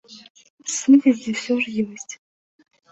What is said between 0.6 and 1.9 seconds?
Сувязь усё ж